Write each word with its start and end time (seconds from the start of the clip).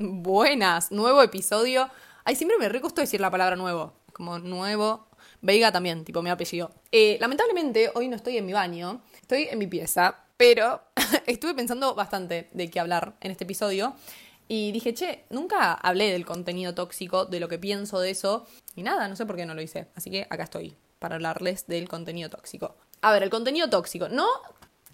Buenas, 0.00 0.92
nuevo 0.92 1.20
episodio. 1.22 1.90
Ay, 2.22 2.36
siempre 2.36 2.56
me 2.56 2.68
recostó 2.68 3.00
decir 3.00 3.20
la 3.20 3.32
palabra 3.32 3.56
nuevo. 3.56 3.94
Como 4.12 4.38
nuevo. 4.38 5.08
Veiga 5.40 5.72
también, 5.72 6.04
tipo 6.04 6.22
mi 6.22 6.30
apellido. 6.30 6.70
Eh, 6.92 7.18
lamentablemente, 7.20 7.90
hoy 7.96 8.06
no 8.06 8.14
estoy 8.14 8.36
en 8.36 8.46
mi 8.46 8.52
baño, 8.52 9.02
estoy 9.20 9.48
en 9.50 9.58
mi 9.58 9.66
pieza, 9.66 10.22
pero 10.36 10.82
estuve 11.26 11.52
pensando 11.52 11.96
bastante 11.96 12.48
de 12.52 12.70
qué 12.70 12.78
hablar 12.78 13.16
en 13.20 13.32
este 13.32 13.42
episodio. 13.42 13.96
Y 14.46 14.70
dije, 14.70 14.94
che, 14.94 15.24
nunca 15.30 15.72
hablé 15.72 16.12
del 16.12 16.24
contenido 16.24 16.74
tóxico, 16.74 17.24
de 17.24 17.40
lo 17.40 17.48
que 17.48 17.58
pienso 17.58 17.98
de 17.98 18.10
eso. 18.10 18.46
Y 18.76 18.84
nada, 18.84 19.08
no 19.08 19.16
sé 19.16 19.26
por 19.26 19.34
qué 19.34 19.46
no 19.46 19.54
lo 19.56 19.62
hice. 19.62 19.88
Así 19.96 20.12
que 20.12 20.28
acá 20.30 20.44
estoy, 20.44 20.76
para 21.00 21.16
hablarles 21.16 21.66
del 21.66 21.88
contenido 21.88 22.30
tóxico. 22.30 22.76
A 23.00 23.10
ver, 23.10 23.24
el 23.24 23.30
contenido 23.30 23.68
tóxico. 23.68 24.08
No 24.08 24.28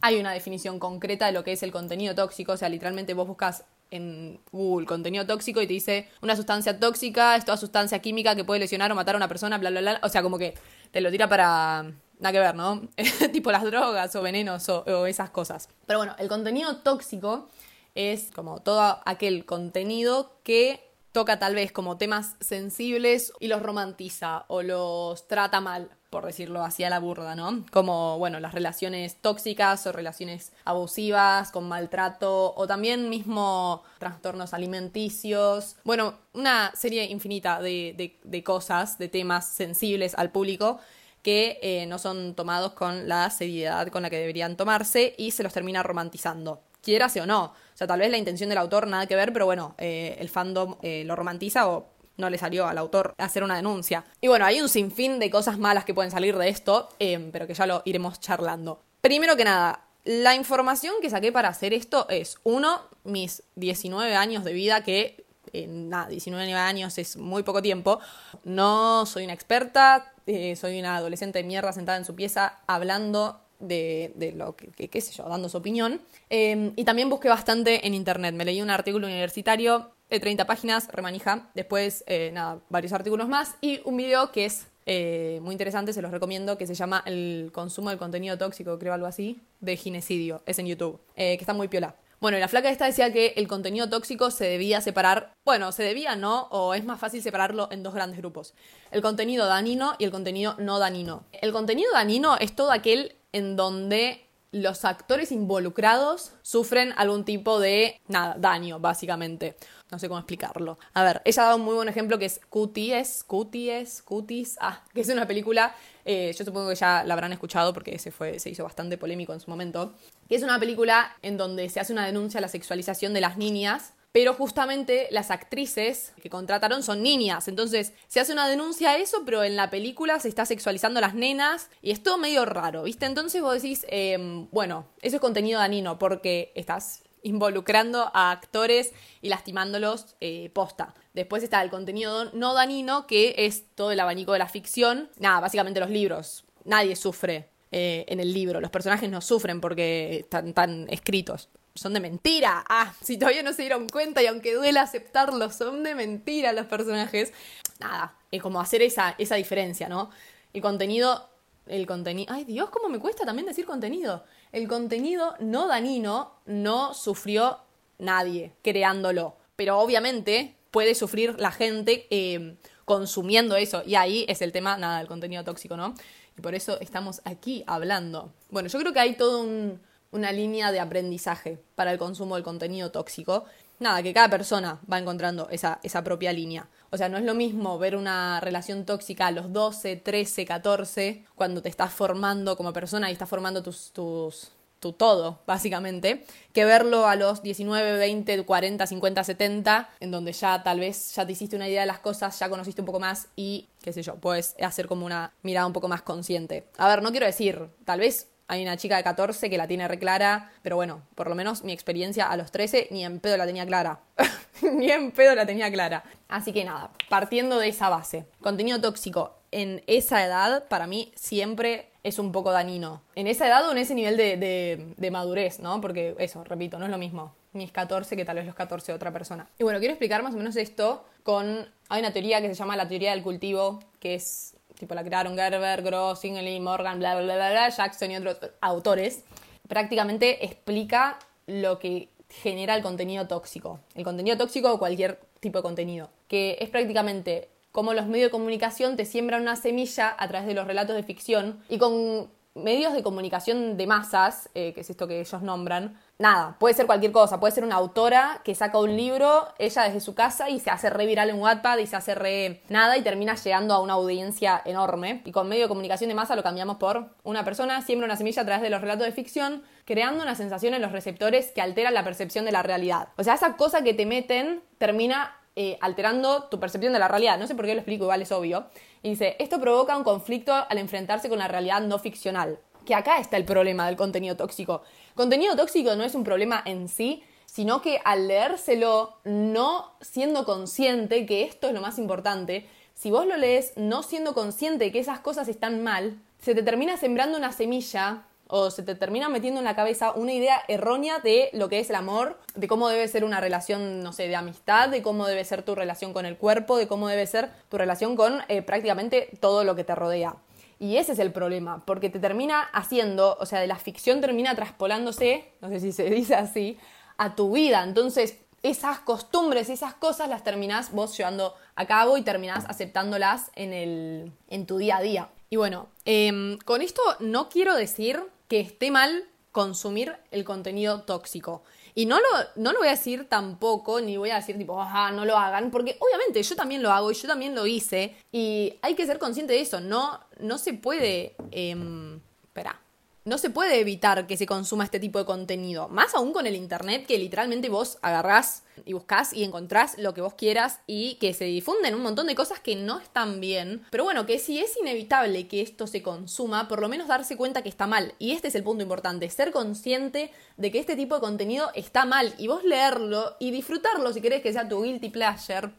hay 0.01 0.19
una 0.19 0.33
definición 0.33 0.79
concreta 0.79 1.27
de 1.27 1.33
lo 1.33 1.45
que 1.45 1.53
es 1.53 1.63
el 1.63 1.73
contenido 1.73 2.15
tóxico. 2.15 2.53
O 2.53 2.57
sea, 2.57 2.71
literalmente 2.71 3.13
vos 3.13 3.29
buscas 3.29 3.65
en 3.95 4.41
Google 4.51 4.87
contenido 4.87 5.25
tóxico 5.27 5.63
y 5.63 5.67
te 5.67 5.73
dice 5.73 6.09
una 6.21 6.35
sustancia 6.37 6.79
tóxica, 6.79 7.37
es 7.37 7.45
toda 7.45 7.57
sustancia 7.57 8.01
química 8.01 8.35
que 8.35 8.45
puede 8.45 8.61
lesionar 8.61 8.91
o 8.91 8.95
matar 8.95 9.15
a 9.15 9.19
una 9.19 9.29
persona, 9.29 9.57
bla, 9.59 9.71
bla, 9.71 9.81
bla. 9.81 10.01
O 10.03 10.09
sea, 10.09 10.23
como 10.23 10.39
que 10.39 10.55
te 10.91 11.01
lo 11.01 11.11
tira 11.11 11.29
para... 11.29 11.93
Nada 12.21 12.33
que 12.33 12.39
ver, 12.39 12.55
¿no? 12.55 12.83
tipo 13.33 13.51
las 13.51 13.65
drogas 13.65 14.15
o 14.15 14.23
venenos 14.23 14.69
o, 14.69 14.85
o 14.85 15.07
esas 15.07 15.31
cosas. 15.31 15.69
Pero 15.87 15.99
bueno, 15.99 16.15
el 16.19 16.29
contenido 16.29 16.77
tóxico 16.77 17.49
es 17.95 18.31
como 18.35 18.61
todo 18.63 19.01
aquel 19.05 19.45
contenido 19.45 20.37
que 20.43 20.84
toca 21.15 21.39
tal 21.39 21.55
vez 21.55 21.71
como 21.71 21.97
temas 21.97 22.35
sensibles 22.41 23.33
y 23.39 23.47
los 23.47 23.63
romantiza 23.63 24.47
o 24.49 24.63
los 24.63 25.29
trata 25.29 25.61
mal, 25.61 25.89
por 26.11 26.27
decirlo 26.27 26.65
así 26.65 26.83
a 26.83 26.91
la 26.91 26.99
burda, 26.99 27.37
¿no? 27.37 27.65
Como, 27.71 28.19
bueno, 28.19 28.41
las 28.41 28.53
relaciones 28.53 29.15
tóxicas 29.23 29.87
o 29.87 29.93
relaciones 29.93 30.53
abusivas, 30.65 31.53
con 31.53 31.69
maltrato 31.69 32.53
o 32.57 32.67
también 32.67 33.11
mismo 33.11 33.85
trastornos 34.01 34.55
alimenticios. 34.55 35.77
Bueno, 35.85 36.15
una 36.33 36.73
serie 36.75 37.05
infinita 37.05 37.61
de, 37.61 38.19
de, 38.25 38.43
cosas, 38.43 38.99
de 38.99 39.07
temas 39.07 39.47
sensibles 39.47 40.17
al 40.17 40.33
público 40.33 40.81
que 41.23 41.61
eh, 41.63 41.87
no 41.87 42.01
son 42.01 42.35
tomados 42.35 42.73
con 42.73 43.07
la 43.07 43.31
seriedad 43.31 43.87
con 43.87 44.03
la 44.03 44.11
que 44.11 44.19
deberían 44.19 44.57
tomarse 44.57 45.15
y 45.17 45.31
se 45.31 45.45
los 45.45 45.53
termina 45.53 45.85
romantizando 45.85 46.61
quieras 46.85 47.17
o 47.17 47.27
no. 47.27 47.45
O 47.75 47.77
sea, 47.77 47.89
tal 47.89 47.99
vez 47.99 48.11
la 48.11 48.19
intención 48.19 48.49
del 48.49 48.59
autor 48.59 48.87
nada 48.87 49.07
que 49.07 49.17
ver, 49.17 49.33
pero 49.33 49.47
bueno, 49.47 49.75
eh, 49.79 50.17
el 50.21 50.29
fandom 50.29 50.77
eh, 50.83 51.03
lo 51.05 51.17
romantiza 51.17 51.69
o 51.69 51.89
no 52.17 52.31
le 52.31 52.39
salió 52.39 52.69
al 52.69 52.79
autor 52.79 53.15
hacer 53.19 53.43
una 53.43 53.57
denuncia. 53.57 54.05
Y 54.21 54.29
bueno, 54.29 54.45
hay 54.45 54.61
un 54.61 54.69
sinfín 54.69 55.19
de 55.19 55.29
cosas 55.29 55.59
malas 55.59 55.85
que 55.85 55.93
pueden 55.93 56.13
salir 56.13 56.39
de 56.39 56.49
esto, 56.49 56.89
eh, 57.01 57.31
pero 57.33 57.49
que 57.49 57.55
ya 57.55 57.67
lo 57.67 57.83
iremos 57.85 58.21
charlando. 58.21 58.81
Primero 59.01 59.37
que 59.37 59.45
nada, 59.45 59.81
la 60.05 60.37
información 60.37 60.95
que 61.03 61.11
saqué 61.11 61.33
para 61.33 61.49
hacer 61.49 61.75
esto 61.75 62.07
es, 62.09 62.37
uno, 62.45 62.83
mis 63.03 63.43
19 63.57 64.15
años 64.15 64.45
de 64.45 64.53
vida, 64.53 64.85
que, 64.85 65.25
nada, 65.67 66.09
19 66.09 66.53
años 66.53 66.97
es 66.99 67.17
muy 67.17 67.43
poco 67.43 67.61
tiempo. 67.61 67.99
No 68.45 69.05
soy 69.07 69.25
una 69.25 69.33
experta, 69.33 70.13
soy 70.55 70.79
una 70.79 70.97
adolescente 70.97 71.41
de 71.41 71.45
mierda 71.45 71.73
sentada 71.73 71.99
en 71.99 72.05
su 72.05 72.15
pieza 72.15 72.61
hablando 72.69 73.44
de, 73.67 74.33
lo 74.37 74.57
que, 74.57 74.89
qué 74.89 75.01
sé 75.01 75.13
yo, 75.13 75.25
dando 75.29 75.49
su 75.49 75.57
opinión. 75.57 76.01
Em, 76.31 76.73
y 76.77 76.85
también 76.85 77.11
busqué 77.11 77.29
bastante 77.29 77.87
en 77.87 77.95
internet. 77.95 78.35
Me 78.35 78.45
leí 78.45 78.63
un 78.63 78.71
artículo 78.71 79.07
universitario 79.07 79.91
de 80.11 80.21
30 80.21 80.47
páginas, 80.47 80.89
remanija. 80.93 81.51
Después, 81.55 82.05
eh, 82.07 82.31
nada, 82.33 82.61
varios 82.69 82.93
artículos 82.93 83.29
más. 83.29 83.57
Y 83.61 83.81
un 83.85 83.97
video 83.97 84.31
que 84.33 84.45
es 84.47 84.67
eh, 84.87 85.41
muy 85.43 85.53
interesante, 85.53 85.93
se 85.93 86.03
los 86.03 86.11
recomiendo, 86.11 86.59
que 86.59 86.67
se 86.67 86.75
llama 86.75 87.03
El 87.07 87.51
consumo 87.53 87.91
del 87.91 87.99
contenido 87.99 88.37
tóxico, 88.37 88.79
creo 88.79 88.93
algo 88.93 89.07
así, 89.07 89.41
de 89.61 89.77
ginecidio. 89.77 90.43
Es 90.47 90.59
en 90.59 90.67
YouTube, 90.67 91.01
eh, 91.17 91.37
que 91.37 91.43
está 91.43 91.55
muy 91.55 91.69
piola. 91.69 91.97
Bueno, 92.21 92.39
la 92.39 92.49
flaca 92.49 92.71
esta 92.71 92.87
decía 92.87 93.13
que 93.13 93.35
el 93.37 93.49
contenido 93.49 93.91
tóxico 93.91 94.31
se 94.31 94.45
debía 94.45 94.81
separar, 94.81 95.35
bueno, 95.45 95.73
se 95.73 95.83
debía, 95.83 96.17
¿no? 96.17 96.45
O 96.51 96.73
es 96.73 96.85
más 96.85 96.99
fácil 96.99 97.23
separarlo 97.23 97.69
en 97.71 97.83
dos 97.83 97.93
grandes 97.93 98.19
grupos. 98.19 98.55
El 98.91 99.03
contenido 99.03 99.47
danino 99.47 99.95
y 99.99 100.05
el 100.05 100.11
contenido 100.11 100.55
no 100.59 100.79
danino. 100.79 101.25
El 101.33 101.53
contenido 101.53 101.93
danino 101.93 102.39
es 102.39 102.57
todo 102.57 102.73
aquel 102.73 103.17
en 103.35 103.57
donde 103.57 104.25
los 104.53 104.85
actores 104.85 105.33
involucrados 105.33 106.33
sufren 106.43 106.95
algún 106.97 107.25
tipo 107.25 107.59
de 107.59 108.01
nada, 108.07 108.37
daño, 108.39 108.79
básicamente. 108.79 109.57
No 109.91 109.99
sé 109.99 110.07
cómo 110.07 110.21
explicarlo. 110.21 110.79
A 110.93 111.03
ver, 111.03 111.21
ella 111.25 111.43
ha 111.43 111.47
dado 111.47 111.57
un 111.57 111.65
muy 111.65 111.75
buen 111.75 111.89
ejemplo 111.89 112.17
que 112.17 112.27
es 112.27 112.41
Cuties, 112.49 113.25
Cuties, 113.25 114.03
Cuties, 114.03 114.57
ah, 114.61 114.85
que 114.95 115.01
es 115.01 115.09
una 115.09 115.27
película, 115.27 115.75
eh, 116.05 116.33
yo 116.39 116.45
supongo 116.45 116.69
que 116.69 116.77
ya 116.77 117.03
la 117.03 117.15
habrán 117.15 117.33
escuchado 117.33 117.75
porque 117.75 117.99
se, 117.99 118.13
fue, 118.13 118.39
se 118.39 118.51
hizo 118.51 118.63
bastante 118.63 118.97
polémico 118.97 119.33
en 119.33 119.41
su 119.41 119.51
momento, 119.51 119.95
que 120.29 120.37
es 120.37 120.45
una 120.45 120.61
película 120.61 121.17
en 121.23 121.37
donde 121.37 121.69
se 121.69 121.81
hace 121.81 121.93
una 121.93 122.07
denuncia 122.07 122.39
a 122.39 122.41
la 122.41 122.49
sexualización 122.49 123.13
de 123.13 123.21
las 123.21 123.37
niñas 123.37 123.95
pero 124.15 124.33
justamente 124.33 125.09
las 125.11 125.33
actrices 125.33 126.13
que 126.23 126.31
contrataron 126.31 126.85
son 126.85 127.03
niñas. 127.03 127.49
Entonces 127.49 127.95
se 128.07 128.21
hace 128.21 128.33
una 128.33 128.49
denuncia 128.49 128.91
a 128.91 128.97
eso, 128.97 129.25
pero 129.25 129.43
en 129.43 129.57
la 129.57 129.71
película 129.71 130.21
se 130.21 130.29
está 130.29 130.47
sexualizando 130.47 130.99
a 130.99 131.01
las 131.01 131.15
nenas 131.15 131.69
y 131.83 131.91
es 131.91 132.01
todo 132.01 132.17
medio 132.17 132.45
raro, 132.45 132.85
¿viste? 132.85 133.07
Entonces 133.07 133.43
vos 133.43 133.61
decís, 133.61 133.85
em, 133.89 134.47
bueno, 134.53 134.87
eso 135.03 135.17
es 135.17 135.21
contenido 135.21 135.59
danino 135.59 135.99
porque 135.99 136.53
estás 136.55 137.03
involucrando 137.25 138.13
a 138.15 138.31
actores 138.31 138.93
y 139.21 139.31
lastimándolos 139.31 140.15
eh, 140.21 140.49
posta. 140.55 140.95
Después 141.13 141.43
está 141.43 141.61
el 141.61 141.71
contenido 141.71 142.27
no 142.35 142.55
danino, 142.55 143.09
que 143.09 143.35
es 143.37 143.65
todo 143.75 143.91
el 143.91 143.99
abanico 143.99 144.33
de 144.33 144.39
la 144.39 144.49
ficción. 144.49 145.11
Nada, 145.19 145.41
básicamente 145.41 145.81
los 145.81 145.91
libros. 145.91 146.45
Nadie 146.65 146.95
sufre 146.95 147.49
eh, 147.73 148.05
en 148.07 148.21
el 148.21 148.33
libro. 148.33 148.61
Los 148.61 148.71
personajes 148.71 149.11
no 149.11 149.21
sufren 149.21 149.61
porque 149.61 150.19
están 150.21 150.55
tan 150.55 150.87
escritos 150.89 151.49
son 151.75 151.93
de 151.93 152.01
mentira. 152.01 152.65
Ah, 152.69 152.95
si 153.03 153.19
todavía 153.19 153.43
no 153.43 153.53
se 153.53 153.63
dieron 153.63 153.89
cuenta 153.89 154.23
y 154.23 154.27
aunque 154.27 154.55
duela 154.55 154.83
aceptarlo, 154.83 155.51
son 155.51 155.83
de 155.83 155.95
mentira 155.95 156.53
los 156.53 156.67
personajes. 156.67 157.33
Nada, 157.81 158.17
es 158.31 158.41
como 158.41 158.61
hacer 158.61 158.83
esa, 158.83 159.15
esa 159.19 159.35
diferencia, 159.35 159.89
¿no? 159.89 160.11
El 160.53 160.63
contenido, 160.63 161.29
el 161.67 161.87
contenido, 161.87 162.33
ay 162.33 162.45
Dios, 162.45 162.71
cómo 162.71 162.89
me 162.89 163.01
cuesta 163.01 163.25
también 163.25 163.47
decir 163.47 163.67
contenido. 163.67 164.25
El 164.53 164.69
contenido 164.69 165.35
no 165.41 165.67
danino 165.67 166.35
no 166.47 166.95
sufrió 166.95 167.59
nadie 167.99 168.53
creándolo, 168.63 169.37
pero 169.57 169.79
obviamente 169.79 170.55
puede 170.71 170.95
sufrir 170.95 171.39
la 171.41 171.51
gente 171.51 172.07
eh, 172.11 172.57
consumiendo 172.85 173.57
eso 173.57 173.83
y 173.85 173.97
ahí 173.97 174.25
es 174.29 174.43
el 174.43 174.53
tema, 174.53 174.77
nada, 174.77 175.01
el 175.01 175.09
contenido 175.09 175.43
tóxico, 175.43 175.77
¿no? 175.77 175.95
Y 176.37 176.41
por 176.41 176.55
eso 176.55 176.79
estamos 176.81 177.21
aquí 177.25 177.65
hablando. 177.67 178.33
Bueno, 178.51 178.69
yo 178.69 178.79
creo 178.79 178.93
que 178.93 179.01
hay 179.01 179.17
todo 179.17 179.43
un 179.43 179.81
una 180.15 180.31
línea 180.31 180.73
de 180.73 180.81
aprendizaje 180.81 181.59
para 181.75 181.93
el 181.93 181.99
consumo 181.99 182.37
del 182.37 182.45
contenido 182.45 182.91
tóxico. 182.91 183.45
Nada, 183.81 184.03
que 184.03 184.15
cada 184.15 184.31
persona 184.31 184.81
va 184.91 184.99
encontrando 184.99 185.49
esa, 185.51 185.81
esa 185.83 186.05
propia 186.05 186.33
línea. 186.33 186.69
O 186.91 186.97
sea, 186.97 187.09
no 187.09 187.19
es 187.19 187.25
lo 187.25 187.35
mismo 187.35 187.77
ver 187.79 187.97
una 187.97 188.39
relación 188.41 188.87
tóxica 188.87 189.27
a 189.27 189.33
los 189.33 189.53
12, 189.53 189.97
13, 189.97 190.47
14, 190.47 191.25
cuando 191.35 191.61
te 191.61 191.69
estás 191.69 191.93
formando 191.93 192.57
como 192.57 192.73
persona 192.73 193.11
y 193.11 193.13
estás 193.13 193.29
formando 193.29 193.65
tus, 193.65 193.91
tus, 193.91 194.53
tu 194.79 194.93
todo, 194.93 195.41
básicamente, 195.49 196.25
que 196.53 196.65
verlo 196.65 197.09
a 197.09 197.17
los 197.17 197.43
19, 197.43 197.99
20, 197.99 198.45
40, 198.45 198.87
50, 198.87 199.25
70, 199.25 199.91
en 199.99 200.11
donde 200.13 200.33
ya 200.33 200.63
tal 200.63 200.79
vez 200.79 201.13
ya 201.17 201.27
te 201.27 201.33
hiciste 201.33 201.57
una 201.57 201.69
idea 201.69 201.81
de 201.81 201.89
las 201.89 201.99
cosas, 201.99 202.39
ya 202.39 202.49
conociste 202.49 202.83
un 202.83 202.87
poco 202.87 203.01
más 203.01 203.27
y, 203.35 203.67
qué 203.83 203.93
sé 203.93 204.05
yo, 204.05 204.15
puedes 204.15 204.55
hacer 204.63 204.87
como 204.87 205.05
una 205.05 205.33
mirada 205.43 205.67
un 205.67 205.73
poco 205.73 205.89
más 205.89 206.03
consciente. 206.03 206.69
A 206.79 206.87
ver, 206.89 207.03
no 207.03 207.11
quiero 207.11 207.27
decir, 207.27 207.71
tal 207.85 207.99
vez 207.99 208.29
hay 208.47 208.63
una 208.63 208.77
chica 208.77 208.97
de 208.97 209.05
14 209.05 209.49
que 209.49 209.59
la 209.59 209.67
tiene 209.67 209.89
reclara, 209.89 210.53
pero 210.63 210.77
bueno, 210.77 211.03
por 211.15 211.29
lo 211.29 211.35
menos 211.35 211.65
mi 211.65 211.73
experiencia 211.73 212.29
a 212.29 212.37
los 212.37 212.51
13 212.51 212.89
ni 212.91 213.05
en 213.05 213.21
pedo 213.21 213.37
la 213.37 213.47
tenía 213.47 213.67
clara. 213.67 214.01
ni 214.63 214.91
en 214.91 215.13
pedo 215.13 215.35
la 215.35 215.47
tenía 215.47 215.71
clara. 215.71 216.05
Así 216.29 216.53
que 216.53 216.65
nada, 216.65 216.91
partiendo 217.09 217.59
de 217.59 217.69
esa 217.69 217.89
base. 217.89 218.27
Contenido 218.41 218.81
tóxico 218.81 219.35
en 219.51 219.83
esa 219.87 220.25
edad 220.25 220.67
para 220.69 220.87
mí 220.87 221.13
siempre 221.15 221.91
es 222.03 222.19
un 222.19 222.33
poco 222.33 222.51
dañino. 222.51 223.03
En 223.15 223.27
esa 223.27 223.47
edad 223.47 223.67
o 223.69 223.73
en 223.73 223.79
ese 223.79 223.95
nivel 223.95 224.17
de, 224.17 224.95
de, 224.97 225.11
madurez, 225.11 225.61
¿no? 225.61 225.81
Porque 225.81 226.15
eso, 226.19 226.45
repito, 226.45 226.79
no 226.79 226.85
es 226.85 226.91
lo 226.91 226.99
mismo 226.99 227.35
mis 227.53 227.71
14 227.71 228.17
que 228.17 228.25
tal 228.25 228.37
vez 228.37 228.47
los 228.47 228.55
14 228.57 228.91
de 228.91 228.97
otra 228.97 229.13
persona. 229.13 229.49
Y 229.59 229.63
bueno, 229.63 229.79
quiero 229.79 229.93
explicar 229.93 230.23
más 230.25 230.35
o 230.35 230.37
menos 230.37 230.57
esto 230.57 231.05
con... 231.23 231.69
Hay 231.89 232.01
una 232.01 232.13
teoría 232.13 232.41
que 232.41 232.49
se 232.49 232.55
llama 232.55 232.77
la 232.77 232.89
teoría 232.89 233.13
del 233.13 233.23
cultivo, 233.23 233.79
que 234.01 234.17
es 234.17 234.54
tipo 234.79 234.95
la 234.95 235.05
crearon 235.05 235.37
Gerber, 235.37 235.83
Gross, 235.83 236.21
Singley, 236.21 236.61
Morgan, 236.61 236.99
bla, 236.99 237.15
bla, 237.15 237.35
bla, 237.35 237.51
bla, 237.51 237.69
Jackson 237.69 238.11
y 238.11 238.17
otros 238.17 238.39
autores, 238.61 239.25
prácticamente 239.69 240.45
explica 240.45 241.19
lo 241.47 241.79
que 241.79 242.09
genera 242.29 242.75
el 242.75 242.83
contenido 242.83 243.27
tóxico. 243.27 243.81
El 243.95 244.05
contenido 244.05 244.37
tóxico 244.37 244.73
o 244.73 244.79
cualquier 244.79 245.21
tipo 245.41 245.59
de 245.59 245.63
contenido, 245.63 246.11
que 246.29 246.57
es 246.61 246.69
prácticamente 246.69 247.49
como 247.71 247.93
los 247.93 248.07
medios 248.07 248.29
de 248.29 248.31
comunicación 248.31 248.97
te 248.97 249.05
siembran 249.05 249.43
una 249.43 249.57
semilla 249.57 250.15
a 250.17 250.29
través 250.29 250.47
de 250.47 250.55
los 250.55 250.67
relatos 250.67 250.95
de 250.95 251.03
ficción 251.03 251.61
y 251.69 251.79
con 251.79 252.31
medios 252.55 252.93
de 252.93 253.03
comunicación 253.03 253.77
de 253.77 253.87
masas, 253.87 254.49
eh, 254.55 254.73
que 254.73 254.83
es 254.83 254.91
esto 254.91 255.09
que 255.09 255.21
ellos 255.21 255.43
nombran, 255.43 255.99
nada, 256.19 256.57
puede 256.61 256.75
ser 256.75 256.87
cualquier 256.87 257.11
cosa, 257.11 257.41
puede 257.41 257.53
ser 257.53 257.65
una 257.65 257.75
autora 257.75 258.41
que 258.45 258.55
saca 258.55 258.79
un 258.79 258.97
libro, 258.97 259.49
ella 259.59 259.83
desde 259.83 260.01
su 260.01 260.15
casa 260.15 260.49
y 260.49 260.61
se 260.61 260.71
hace 260.71 260.89
re 260.89 261.07
viral 261.07 261.31
en 261.31 261.41
Wattpad 261.41 261.79
y 261.79 261.87
se 261.87 261.97
hace 261.97 262.15
re 262.15 262.63
nada 262.69 262.97
y 262.97 263.03
termina 263.03 263.35
llegando 263.35 263.75
a 263.75 263.81
una 263.81 263.95
audiencia 263.95 264.63
enorme. 264.65 265.23
Y 265.25 265.33
con 265.33 265.49
medio 265.49 265.65
de 265.65 265.69
comunicación 265.69 266.09
de 266.09 266.15
masa 266.15 266.37
lo 266.37 266.45
cambiamos 266.45 266.77
por 266.77 267.09
una 267.25 267.45
persona 267.45 267.83
siembra 267.83 268.07
una 268.07 268.17
semilla 268.17 268.43
a 268.43 268.45
través 268.45 268.63
de 268.63 268.71
los 268.71 268.81
relatos 268.81 269.07
de 269.07 269.13
ficción, 269.13 269.63
creando 269.85 270.23
una 270.23 270.37
sensación 270.37 270.75
en 270.75 270.83
los 270.83 270.93
receptores 270.93 271.51
que 271.51 271.61
altera 271.61 271.91
la 271.91 272.05
percepción 272.05 272.45
de 272.45 272.53
la 272.53 272.63
realidad. 272.63 273.09
O 273.17 273.25
sea, 273.25 273.35
esa 273.35 273.57
cosa 273.57 273.83
que 273.83 273.95
te 273.95 274.07
meten 274.07 274.63
termina 274.79 275.37
eh, 275.57 275.79
alterando 275.81 276.45
tu 276.45 276.59
percepción 276.59 276.93
de 276.93 276.99
la 276.99 277.09
realidad. 277.09 277.39
No 277.39 277.47
sé 277.47 277.55
por 277.55 277.67
qué 277.67 277.75
lo 277.75 277.81
explico, 277.81 278.05
igual 278.05 278.23
es 278.23 278.33
obvio. 278.33 278.67
Y 279.03 279.11
dice, 279.11 279.37
esto 279.39 279.61
provoca 279.61 279.97
un 279.97 280.05
conflicto 280.05 280.53
al 280.53 280.79
enfrentarse 280.79 281.29
con 281.29 281.39
la 281.39 281.49
realidad 281.49 281.81
no 281.83 281.99
ficcional. 281.99 282.59
Que 282.85 282.95
acá 282.95 283.19
está 283.19 283.37
el 283.37 283.45
problema 283.45 283.87
del 283.87 283.97
contenido 283.97 284.37
tóxico. 284.37 284.83
Contenido 285.15 285.57
tóxico 285.57 285.95
no 285.97 286.05
es 286.05 286.15
un 286.15 286.25
problema 286.25 286.63
en 286.65 286.89
sí, 286.89 287.23
sino 287.47 287.81
que 287.81 288.01
al 288.05 288.27
leérselo 288.27 289.19
no 289.25 289.93
siendo 290.01 290.45
consciente, 290.45 291.25
que 291.25 291.45
esto 291.45 291.69
es 291.69 291.73
lo 291.73 291.81
más 291.81 291.99
importante, 291.99 292.67
si 292.95 293.11
vos 293.11 293.27
lo 293.27 293.37
lees 293.37 293.73
no 293.77 294.03
siendo 294.03 294.35
consciente 294.35 294.91
que 294.93 294.99
esas 294.99 295.21
cosas 295.21 295.49
están 295.49 295.83
mal, 295.83 296.19
se 296.39 296.55
te 296.55 296.63
termina 296.63 296.97
sembrando 296.97 297.39
una 297.39 297.53
semilla 297.53 298.25
o 298.49 298.71
se 298.71 298.83
te 298.83 298.95
termina 298.95 299.29
metiendo 299.29 299.61
en 299.61 299.65
la 299.65 299.77
cabeza 299.77 300.13
una 300.13 300.33
idea 300.33 300.61
errónea 300.69 301.19
de 301.19 301.51
lo 301.53 301.69
que 301.69 301.81
es 301.81 301.91
el 301.91 301.97
amor, 301.97 302.39
de 302.55 302.69
cómo 302.69 302.89
debe 302.89 303.09
ser 303.09 303.25
una 303.25 303.41
relación, 303.41 304.03
no 304.03 304.13
sé, 304.13 304.29
de 304.29 304.37
amistad, 304.37 304.89
de 304.89 305.03
cómo 305.03 305.27
debe 305.27 305.45
ser 305.45 305.63
tu 305.63 305.75
relación 305.75 306.13
con 306.13 306.27
el 306.27 306.37
cuerpo, 306.37 306.77
de 306.77 306.87
cómo 306.87 307.09
debe 307.09 307.27
ser 307.27 307.51
tu 307.69 307.79
relación 307.79 308.17
con 308.17 308.41
eh, 308.49 308.63
prácticamente 308.63 309.31
todo 309.41 309.65
lo 309.65 309.75
que 309.75 309.85
te 309.85 309.95
rodea. 309.95 310.37
Y 310.79 310.97
ese 310.97 311.13
es 311.13 311.19
el 311.19 311.33
problema, 311.33 311.85
porque 311.87 312.11
te 312.11 312.19
termina 312.19 312.61
haciendo, 312.61 313.37
o 313.41 313.47
sea, 313.47 313.61
de 313.61 313.67
la 313.67 313.77
ficción 313.77 314.21
termina 314.21 314.55
traspolándose, 314.55 315.53
no 315.61 315.69
sé 315.69 315.81
si 315.81 315.93
se 315.93 316.05
dice 316.11 316.35
así, 316.35 316.79
a 317.17 317.35
tu 317.35 317.53
vida. 317.53 317.83
Entonces, 317.83 318.39
esas 318.63 318.99
costumbres, 318.99 319.69
esas 319.69 319.95
cosas 319.95 320.29
las 320.29 320.43
terminás 320.43 320.93
vos 320.93 321.17
llevando 321.17 321.55
a 321.77 321.87
cabo 321.87 322.17
y 322.17 322.23
terminás 322.23 322.65
aceptándolas 322.67 323.51
en, 323.55 323.73
el, 323.73 324.33
en 324.49 324.67
tu 324.67 324.79
día 324.79 324.97
a 324.97 325.03
día. 325.03 325.29
Y 325.51 325.57
bueno, 325.57 325.89
em, 326.05 326.59
con 326.65 326.83
esto 326.83 327.03
no 327.21 327.49
quiero 327.49 327.77
decir 327.77 328.21
que 328.49 328.61
esté 328.61 328.91
mal 328.91 329.29
consumir 329.53 330.17
el 330.31 330.45
contenido 330.45 331.03
tóxico. 331.03 331.63
Y 331.95 332.07
no 332.07 332.19
lo, 332.19 332.27
no 332.57 332.73
lo 332.73 332.81
voy 332.81 332.89
a 332.89 332.93
decir 332.93 333.29
tampoco, 333.29 334.01
ni 334.01 334.17
voy 334.17 334.31
a 334.31 334.37
decir 334.37 334.59
tipo, 334.59 334.81
ajá, 334.81 335.13
no 335.13 335.25
lo 335.25 335.39
hagan, 335.39 335.71
porque 335.71 335.97
obviamente 336.01 336.43
yo 336.43 336.57
también 336.57 336.83
lo 336.83 336.91
hago 336.91 337.11
y 337.13 337.15
yo 337.15 337.29
también 337.29 337.55
lo 337.55 337.67
hice. 337.67 338.17
Y 338.33 338.75
hay 338.83 338.95
que 338.95 339.07
ser 339.07 339.19
consciente 339.19 339.53
de 339.53 339.61
eso, 339.61 339.81
no, 339.81 340.21
no 340.41 340.59
se 340.59 340.75
puede... 340.75 341.37
Espera 341.53 342.84
no 343.25 343.39
se 343.39 343.49
puede 343.49 343.81
evitar 343.81 344.27
que 344.27 344.37
se 344.37 344.47
consuma 344.47 344.85
este 344.85 345.01
tipo 345.01 345.19
de 345.19 345.25
contenido. 345.25 345.89
Más 345.89 346.15
aún 346.15 346.33
con 346.33 346.47
el 346.47 346.57
internet, 346.57 347.07
que 347.07 347.19
literalmente 347.19 347.71
vos 347.71 347.99
agarrás 348.03 348.65
y 348.85 348.93
buscás 348.93 349.33
y 349.33 349.45
encontrás 349.45 349.97
lo 349.99 350.13
que 350.13 350.21
vos 350.21 350.35
quieras 350.35 350.81
y 350.87 351.15
que 351.15 351.33
se 351.33 351.45
difunden 351.45 351.95
un 351.95 352.03
montón 352.03 352.27
de 352.27 352.35
cosas 352.35 352.61
que 352.61 352.77
no 352.77 353.01
están 353.01 353.41
bien. 353.41 353.83
Pero 353.91 354.05
bueno, 354.05 354.27
que 354.27 354.39
si 354.39 354.59
es 354.59 354.77
inevitable 354.77 355.49
que 355.49 355.63
esto 355.63 355.87
se 355.87 356.03
consuma, 356.03 356.69
por 356.69 356.81
lo 356.81 356.89
menos 356.89 357.09
darse 357.09 357.37
cuenta 357.37 357.63
que 357.63 357.69
está 357.71 357.87
mal. 357.87 358.15
Y 358.19 358.33
este 358.33 358.49
es 358.49 358.55
el 358.57 358.63
punto 358.63 358.83
importante, 358.83 359.31
ser 359.31 359.53
consciente 359.53 360.31
de 360.59 360.71
que 360.71 360.79
este 360.79 360.95
tipo 360.95 361.15
de 361.15 361.23
contenido 361.23 361.71
está 361.75 362.05
mal 362.05 362.35
y 362.37 362.49
vos 362.49 362.63
leerlo 362.63 363.37
y 363.39 363.53
disfrutarlo 363.53 364.13
si 364.13 364.21
querés 364.21 364.43
que 364.43 364.53
sea 364.53 364.69
tu 364.69 364.83
guilty 364.83 365.09
pleasure. 365.09 365.73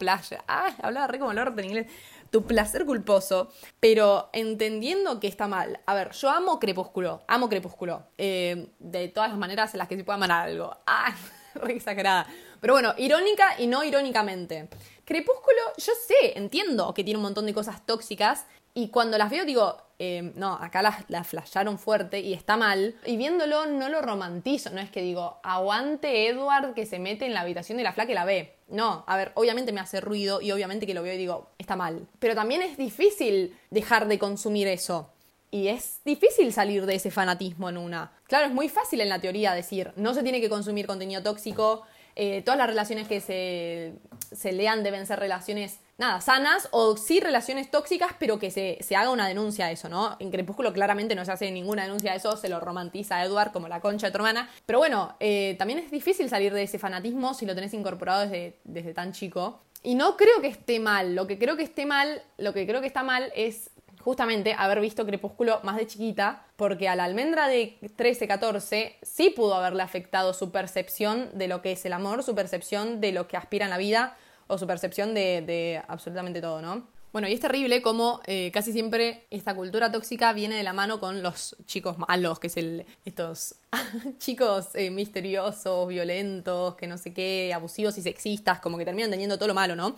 Ah, 0.47 0.75
hablaba 0.81 1.07
re 1.07 1.19
como 1.19 1.31
el 1.31 1.37
en 1.37 1.65
inglés 1.65 1.87
tu 2.29 2.43
placer 2.43 2.85
culposo, 2.85 3.51
pero 3.79 4.29
entendiendo 4.33 5.19
que 5.19 5.27
está 5.27 5.47
mal. 5.47 5.79
A 5.85 5.93
ver, 5.93 6.11
yo 6.11 6.29
amo 6.29 6.59
Crepúsculo, 6.59 7.23
amo 7.27 7.49
Crepúsculo, 7.49 8.03
eh, 8.17 8.67
de 8.79 9.07
todas 9.09 9.29
las 9.29 9.37
maneras 9.37 9.73
en 9.73 9.79
las 9.79 9.87
que 9.87 9.95
se 9.95 10.03
puede 10.03 10.15
amar 10.15 10.31
algo. 10.31 10.75
Ah, 10.87 11.15
re 11.55 11.73
exagerada. 11.73 12.27
Pero 12.59 12.73
bueno, 12.73 12.93
irónica 12.97 13.59
y 13.59 13.67
no 13.67 13.83
irónicamente. 13.83 14.69
Crepúsculo, 15.05 15.61
yo 15.77 15.93
sé, 16.07 16.37
entiendo 16.37 16.93
que 16.93 17.03
tiene 17.03 17.17
un 17.17 17.23
montón 17.23 17.45
de 17.45 17.53
cosas 17.53 17.85
tóxicas 17.85 18.45
y 18.77 18.89
cuando 18.89 19.17
las 19.17 19.29
veo 19.29 19.45
digo, 19.45 19.77
eh, 19.99 20.33
no, 20.35 20.53
acá 20.53 20.81
las, 20.81 21.09
las 21.09 21.25
flasharon 21.25 21.79
fuerte 21.79 22.19
y 22.19 22.33
está 22.33 22.57
mal. 22.57 22.95
Y 23.05 23.15
viéndolo 23.15 23.65
no 23.67 23.87
lo 23.87 24.01
romantizo, 24.01 24.69
no 24.71 24.81
es 24.81 24.91
que 24.91 25.01
digo, 25.01 25.39
aguante 25.43 26.27
Edward 26.27 26.73
que 26.73 26.85
se 26.85 26.99
mete 26.99 27.25
en 27.25 27.33
la 27.33 27.41
habitación 27.41 27.77
de 27.77 27.85
la 27.85 27.93
flaca 27.93 28.11
y 28.11 28.15
la 28.15 28.25
ve. 28.25 28.57
No, 28.67 29.05
a 29.07 29.15
ver, 29.15 29.31
obviamente 29.35 29.71
me 29.71 29.79
hace 29.79 30.01
ruido 30.01 30.41
y 30.41 30.51
obviamente 30.51 30.85
que 30.85 30.93
lo 30.93 31.03
veo 31.03 31.13
y 31.13 31.17
digo, 31.17 31.51
está 31.57 31.77
mal. 31.77 32.05
Pero 32.19 32.35
también 32.35 32.61
es 32.61 32.75
difícil 32.75 33.57
dejar 33.71 34.09
de 34.09 34.19
consumir 34.19 34.67
eso. 34.67 35.09
Y 35.51 35.69
es 35.69 36.01
difícil 36.03 36.51
salir 36.51 36.85
de 36.85 36.95
ese 36.95 37.11
fanatismo 37.11 37.69
en 37.69 37.77
una. 37.77 38.11
Claro, 38.27 38.47
es 38.47 38.53
muy 38.53 38.67
fácil 38.67 38.99
en 38.99 39.07
la 39.07 39.19
teoría 39.19 39.53
decir, 39.53 39.93
no 39.95 40.13
se 40.13 40.21
tiene 40.21 40.41
que 40.41 40.49
consumir 40.49 40.85
contenido 40.85 41.23
tóxico, 41.23 41.83
eh, 42.17 42.41
todas 42.41 42.57
las 42.57 42.67
relaciones 42.67 43.07
que 43.07 43.21
se, 43.21 43.93
se 44.35 44.51
lean 44.51 44.83
deben 44.83 45.05
ser 45.05 45.19
relaciones 45.19 45.79
nada, 45.97 46.21
sanas 46.21 46.67
o 46.71 46.97
sí 46.97 47.19
relaciones 47.19 47.71
tóxicas, 47.71 48.11
pero 48.19 48.39
que 48.39 48.51
se, 48.51 48.95
haga 48.95 49.09
una 49.09 49.27
denuncia 49.27 49.67
de 49.67 49.73
eso, 49.73 49.89
¿no? 49.89 50.15
En 50.19 50.31
Crepúsculo 50.31 50.73
claramente 50.73 51.15
no 51.15 51.25
se 51.25 51.31
hace 51.31 51.51
ninguna 51.51 51.83
denuncia 51.83 52.11
de 52.11 52.17
eso, 52.17 52.35
se 52.37 52.49
lo 52.49 52.59
romantiza 52.59 53.17
a 53.17 53.25
Edward 53.25 53.51
como 53.51 53.67
la 53.67 53.79
concha 53.79 54.07
de 54.07 54.11
tu 54.11 54.17
hermana. 54.17 54.49
Pero 54.65 54.79
bueno, 54.79 55.15
eh, 55.19 55.55
también 55.57 55.79
es 55.79 55.91
difícil 55.91 56.29
salir 56.29 56.53
de 56.53 56.63
ese 56.63 56.79
fanatismo 56.79 57.33
si 57.33 57.45
lo 57.45 57.55
tenés 57.55 57.73
incorporado 57.73 58.21
desde, 58.21 58.59
desde 58.63 58.93
tan 58.93 59.13
chico. 59.13 59.61
Y 59.83 59.95
no 59.95 60.17
creo 60.17 60.41
que 60.41 60.47
esté 60.47 60.79
mal, 60.79 61.15
lo 61.15 61.27
que 61.27 61.37
creo 61.37 61.55
que 61.57 61.63
esté 61.63 61.85
mal, 61.85 62.23
lo 62.37 62.53
que 62.53 62.65
creo 62.65 62.81
que 62.81 62.87
está 62.87 63.03
mal 63.03 63.31
es 63.35 63.69
justamente 64.05 64.55
haber 64.55 64.81
visto 64.81 65.03
Crepúsculo 65.03 65.61
más 65.63 65.77
de 65.77 65.87
chiquita, 65.87 66.45
porque 66.57 66.87
a 66.87 66.95
la 66.95 67.05
almendra 67.05 67.47
de 67.47 67.77
13, 67.95 68.27
14 68.27 68.97
sí 69.01 69.31
pudo 69.31 69.55
haberle 69.55 69.81
afectado 69.81 70.33
su 70.33 70.51
percepción 70.51 71.29
de 71.33 71.47
lo 71.47 71.63
que 71.63 71.71
es 71.71 71.85
el 71.85 71.93
amor, 71.93 72.21
su 72.21 72.35
percepción 72.35 73.01
de 73.01 73.11
lo 73.11 73.27
que 73.27 73.35
aspira 73.35 73.65
en 73.65 73.71
la 73.71 73.79
vida, 73.79 74.15
o 74.47 74.57
su 74.57 74.67
percepción 74.67 75.13
de, 75.13 75.81
absolutamente 75.87 76.41
todo, 76.41 76.61
¿no? 76.61 76.87
Bueno, 77.11 77.29
y 77.29 77.33
es 77.33 77.39
terrible 77.39 77.81
como 77.81 78.19
eh, 78.25 78.51
casi 78.53 78.73
siempre 78.73 79.25
esta 79.29 79.55
cultura 79.55 79.89
tóxica 79.89 80.33
viene 80.33 80.57
de 80.57 80.63
la 80.63 80.73
mano 80.73 80.99
con 80.99 81.23
los 81.23 81.55
chicos 81.65 81.97
malos, 81.97 82.39
que 82.39 82.47
es 82.47 82.57
el, 82.57 82.85
estos 83.05 83.55
chicos 84.19 84.67
eh, 84.73 84.89
misteriosos, 84.89 85.87
violentos, 85.87 86.75
que 86.75 86.87
no 86.87 86.97
sé 86.97 87.13
qué, 87.13 87.53
abusivos 87.55 87.97
y 87.97 88.01
sexistas, 88.01 88.59
como 88.59 88.77
que 88.77 88.83
terminan 88.83 89.11
teniendo 89.11 89.37
todo 89.37 89.47
lo 89.47 89.53
malo, 89.53 89.77
¿no? 89.77 89.95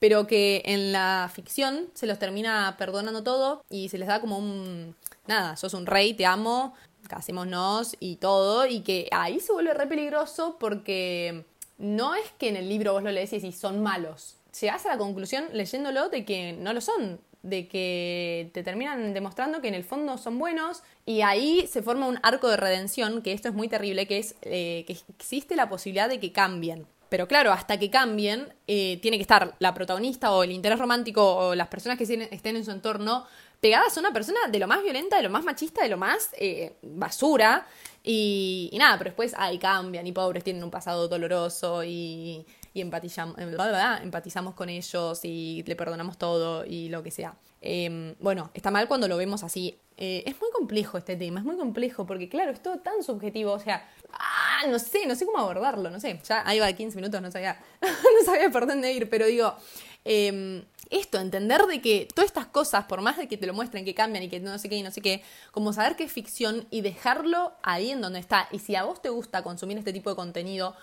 Pero 0.00 0.26
que 0.26 0.62
en 0.64 0.90
la 0.90 1.30
ficción 1.32 1.86
se 1.94 2.08
los 2.08 2.18
termina 2.18 2.74
perdonando 2.76 3.22
todo 3.22 3.62
y 3.70 3.88
se 3.88 3.98
les 3.98 4.08
da 4.08 4.20
como 4.20 4.36
un, 4.36 4.96
nada, 5.28 5.56
sos 5.56 5.72
un 5.72 5.86
rey, 5.86 6.14
te 6.14 6.26
amo, 6.26 6.74
casémonos 7.06 7.96
y 8.00 8.16
todo, 8.16 8.66
y 8.66 8.80
que 8.80 9.08
ahí 9.12 9.38
se 9.38 9.52
vuelve 9.52 9.72
re 9.72 9.86
peligroso 9.86 10.56
porque 10.58 11.44
no 11.78 12.14
es 12.14 12.30
que 12.38 12.48
en 12.48 12.56
el 12.56 12.68
libro 12.68 12.92
vos 12.92 13.02
lo 13.02 13.10
lees 13.10 13.32
y 13.32 13.40
decís 13.40 13.58
son 13.58 13.82
malos. 13.82 14.36
Llegás 14.60 14.86
a 14.86 14.90
la 14.90 14.98
conclusión 14.98 15.44
leyéndolo 15.52 16.08
de 16.08 16.24
que 16.24 16.52
no 16.54 16.72
lo 16.72 16.80
son, 16.80 17.20
de 17.42 17.68
que 17.68 18.50
te 18.52 18.62
terminan 18.62 19.12
demostrando 19.12 19.60
que 19.60 19.68
en 19.68 19.74
el 19.74 19.84
fondo 19.84 20.18
son 20.18 20.38
buenos 20.38 20.82
y 21.04 21.20
ahí 21.20 21.66
se 21.70 21.82
forma 21.82 22.06
un 22.06 22.18
arco 22.22 22.48
de 22.48 22.56
redención, 22.56 23.22
que 23.22 23.32
esto 23.32 23.48
es 23.48 23.54
muy 23.54 23.68
terrible, 23.68 24.06
que 24.06 24.18
es 24.18 24.34
eh, 24.42 24.84
que 24.86 24.96
existe 25.16 25.56
la 25.56 25.68
posibilidad 25.68 26.08
de 26.08 26.18
que 26.18 26.32
cambien. 26.32 26.86
Pero 27.08 27.28
claro, 27.28 27.52
hasta 27.52 27.78
que 27.78 27.88
cambien, 27.88 28.52
eh, 28.66 28.98
tiene 29.00 29.16
que 29.16 29.22
estar 29.22 29.54
la 29.60 29.74
protagonista 29.74 30.32
o 30.32 30.42
el 30.42 30.50
interés 30.50 30.78
romántico 30.78 31.36
o 31.36 31.54
las 31.54 31.68
personas 31.68 31.98
que 31.98 32.04
estén 32.04 32.56
en 32.56 32.64
su 32.64 32.72
entorno 32.72 33.26
pegadas 33.60 33.96
a 33.96 34.00
una 34.00 34.12
persona 34.12 34.40
de 34.50 34.58
lo 34.58 34.66
más 34.66 34.82
violenta, 34.82 35.16
de 35.16 35.22
lo 35.22 35.30
más 35.30 35.44
machista, 35.44 35.82
de 35.82 35.88
lo 35.88 35.96
más 35.96 36.30
eh, 36.38 36.74
basura. 36.82 37.66
Y, 38.08 38.70
nada, 38.78 38.96
pero 38.98 39.10
después 39.10 39.34
ahí 39.36 39.58
cambian 39.58 40.06
y 40.06 40.12
pobres 40.12 40.44
tienen 40.44 40.62
un 40.62 40.70
pasado 40.70 41.08
doloroso 41.08 41.82
y, 41.82 42.46
y 42.72 42.80
empatizamos, 42.80 43.36
eh, 43.36 43.56
empatizamos 44.02 44.54
con 44.54 44.68
ellos 44.68 45.24
y 45.24 45.64
le 45.66 45.74
perdonamos 45.74 46.16
todo 46.16 46.64
y 46.64 46.88
lo 46.88 47.02
que 47.02 47.10
sea. 47.10 47.34
Em, 47.60 48.14
bueno, 48.20 48.52
está 48.54 48.70
mal 48.70 48.86
cuando 48.86 49.08
lo 49.08 49.16
vemos 49.16 49.42
así. 49.42 49.80
Eh, 49.96 50.22
es 50.24 50.40
muy 50.40 50.50
complejo 50.52 50.98
este 50.98 51.16
tema, 51.16 51.40
es 51.40 51.46
muy 51.46 51.56
complejo 51.56 52.06
porque 52.06 52.28
claro, 52.28 52.52
es 52.52 52.62
todo 52.62 52.78
tan 52.78 53.02
subjetivo, 53.02 53.50
o 53.52 53.58
sea, 53.58 53.88
ah, 54.12 54.62
no 54.68 54.78
sé, 54.78 55.04
no 55.06 55.16
sé 55.16 55.26
cómo 55.26 55.38
abordarlo, 55.38 55.90
no 55.90 55.98
sé, 55.98 56.20
ya 56.28 56.46
ahí 56.46 56.60
va 56.60 56.66
de 56.66 56.76
15 56.76 56.96
minutos, 56.96 57.20
no 57.20 57.32
sabía, 57.32 57.58
no 57.80 58.24
sabía 58.24 58.50
por 58.50 58.68
dónde 58.68 58.92
ir, 58.92 59.08
pero 59.10 59.26
digo, 59.26 59.56
eh, 60.04 60.62
esto, 60.90 61.18
entender 61.18 61.62
de 61.62 61.80
que 61.80 62.08
todas 62.14 62.28
estas 62.28 62.46
cosas, 62.46 62.84
por 62.84 63.00
más 63.00 63.16
de 63.16 63.28
que 63.28 63.36
te 63.36 63.46
lo 63.46 63.54
muestren, 63.54 63.84
que 63.84 63.94
cambian 63.94 64.24
y 64.24 64.28
que 64.28 64.40
no 64.40 64.58
sé 64.58 64.68
qué 64.68 64.76
y 64.76 64.82
no 64.82 64.90
sé 64.90 65.00
qué, 65.00 65.22
como 65.50 65.72
saber 65.72 65.96
que 65.96 66.04
es 66.04 66.12
ficción 66.12 66.66
y 66.70 66.80
dejarlo 66.80 67.52
ahí 67.62 67.90
en 67.90 68.00
donde 68.00 68.18
está. 68.18 68.48
Y 68.52 68.58
si 68.58 68.76
a 68.76 68.84
vos 68.84 69.02
te 69.02 69.08
gusta 69.08 69.42
consumir 69.42 69.78
este 69.78 69.92
tipo 69.92 70.10
de 70.10 70.16
contenido 70.16 70.76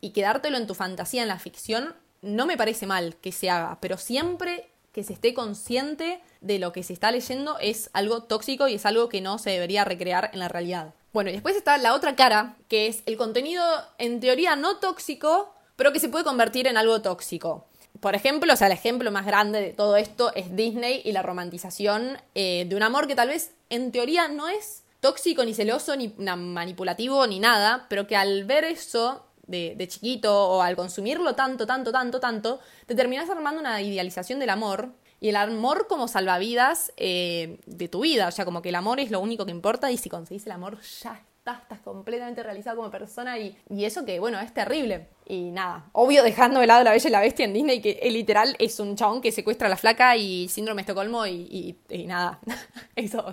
y 0.00 0.10
quedártelo 0.10 0.56
en 0.56 0.66
tu 0.66 0.74
fantasía 0.74 1.22
en 1.22 1.28
la 1.28 1.38
ficción, 1.38 1.94
no 2.22 2.46
me 2.46 2.56
parece 2.56 2.86
mal 2.86 3.16
que 3.16 3.32
se 3.32 3.50
haga, 3.50 3.78
pero 3.80 3.96
siempre 3.96 4.70
que 4.92 5.04
se 5.04 5.12
esté 5.12 5.34
consciente 5.34 6.20
de 6.40 6.58
lo 6.58 6.72
que 6.72 6.82
se 6.82 6.92
está 6.92 7.10
leyendo 7.10 7.58
es 7.60 7.90
algo 7.92 8.24
tóxico 8.24 8.68
y 8.68 8.74
es 8.74 8.86
algo 8.86 9.08
que 9.08 9.20
no 9.20 9.38
se 9.38 9.50
debería 9.50 9.84
recrear 9.84 10.30
en 10.32 10.40
la 10.40 10.48
realidad. 10.48 10.94
Bueno, 11.12 11.30
y 11.30 11.34
después 11.34 11.56
está 11.56 11.78
la 11.78 11.94
otra 11.94 12.16
cara, 12.16 12.56
que 12.68 12.86
es 12.86 13.02
el 13.06 13.16
contenido 13.16 13.64
en 13.98 14.20
teoría 14.20 14.56
no 14.56 14.78
tóxico, 14.78 15.54
pero 15.76 15.92
que 15.92 16.00
se 16.00 16.08
puede 16.08 16.24
convertir 16.24 16.66
en 16.66 16.76
algo 16.76 17.00
tóxico 17.02 17.67
por 18.00 18.14
ejemplo, 18.14 18.52
o 18.52 18.56
sea, 18.56 18.66
el 18.66 18.72
ejemplo 18.72 19.10
más 19.10 19.26
grande 19.26 19.60
de 19.60 19.72
todo 19.72 19.96
esto 19.96 20.32
es 20.34 20.54
Disney 20.54 21.02
y 21.04 21.12
la 21.12 21.22
romantización 21.22 22.18
eh, 22.34 22.66
de 22.68 22.76
un 22.76 22.82
amor 22.82 23.06
que 23.06 23.14
tal 23.14 23.28
vez 23.28 23.54
en 23.70 23.92
teoría 23.92 24.28
no 24.28 24.48
es 24.48 24.84
tóxico, 25.00 25.44
ni 25.44 25.54
celoso, 25.54 25.96
ni 25.96 26.08
manipulativo, 26.08 27.26
ni 27.26 27.38
nada, 27.40 27.86
pero 27.88 28.06
que 28.06 28.16
al 28.16 28.44
ver 28.44 28.64
eso 28.64 29.24
de, 29.46 29.74
de, 29.76 29.88
chiquito 29.88 30.48
o 30.48 30.62
al 30.62 30.76
consumirlo 30.76 31.34
tanto, 31.34 31.66
tanto, 31.66 31.92
tanto, 31.92 32.20
tanto, 32.20 32.60
te 32.86 32.94
terminas 32.94 33.30
armando 33.30 33.60
una 33.60 33.80
idealización 33.80 34.38
del 34.38 34.50
amor 34.50 34.92
y 35.20 35.30
el 35.30 35.36
amor 35.36 35.86
como 35.88 36.08
salvavidas 36.08 36.92
eh, 36.96 37.58
de 37.66 37.88
tu 37.88 38.00
vida. 38.00 38.28
O 38.28 38.32
sea, 38.32 38.44
como 38.44 38.62
que 38.62 38.68
el 38.68 38.74
amor 38.74 39.00
es 39.00 39.10
lo 39.10 39.20
único 39.20 39.44
que 39.44 39.50
importa 39.50 39.90
y 39.90 39.96
si 39.96 40.08
conseguís 40.08 40.46
el 40.46 40.52
amor 40.52 40.78
ya 41.02 41.22
estás, 41.52 41.80
completamente 41.80 42.42
realizado 42.42 42.76
como 42.76 42.90
persona 42.90 43.38
y, 43.38 43.56
y 43.70 43.84
eso 43.84 44.04
que, 44.04 44.20
bueno, 44.20 44.38
es 44.40 44.52
terrible. 44.52 45.08
Y 45.26 45.50
nada, 45.50 45.90
obvio 45.92 46.22
dejando 46.22 46.60
de 46.60 46.66
lado 46.66 46.84
la 46.84 46.92
Bella 46.92 47.08
y 47.08 47.12
la 47.12 47.20
Bestia 47.20 47.44
en 47.44 47.52
Disney, 47.52 47.80
que 47.80 48.00
literal 48.10 48.56
es 48.58 48.80
un 48.80 48.96
chabón 48.96 49.20
que 49.20 49.30
secuestra 49.32 49.66
a 49.66 49.70
la 49.70 49.76
flaca 49.76 50.16
y 50.16 50.48
síndrome 50.48 50.82
de 50.82 50.82
Estocolmo 50.82 51.26
y, 51.26 51.76
y, 51.88 52.06
nada. 52.06 52.40
eso. 52.96 53.32